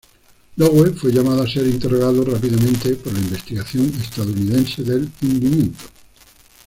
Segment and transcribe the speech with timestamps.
[0.57, 5.83] Lowe fue llamado a ser interrogado rápidamente por la investigación estadounidense del hundimiento.